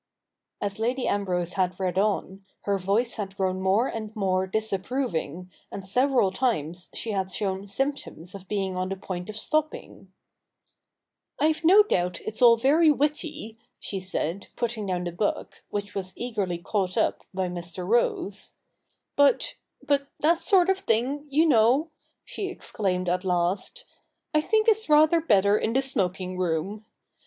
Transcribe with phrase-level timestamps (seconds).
[0.59, 5.87] As Lady Ambrose had read on, her voice had grown more and more disapproving, and
[5.87, 10.11] several times she had shown symptoms of being on the point of stopping.'
[11.39, 14.89] I've no doubt it's all very witty,' she said, putting CH.
[14.89, 15.11] ivj IHE NEW REPUBLIC 179 down the
[15.43, 17.87] book, which was eagerly caught up by Mr.
[17.87, 18.55] Rose,'
[19.15, 19.53] but—
[19.87, 21.91] but that sort of thing, you know,'
[22.25, 23.85] she exclaimed at last,
[24.33, 26.87] 'I think is rather better in the smoking room.